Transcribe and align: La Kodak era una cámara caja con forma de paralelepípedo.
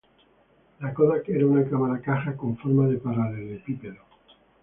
La 0.79 0.91
Kodak 0.95 1.29
era 1.29 1.45
una 1.45 1.63
cámara 1.69 2.01
caja 2.01 2.35
con 2.35 2.57
forma 2.57 2.87
de 2.87 2.97
paralelepípedo. 2.97 4.01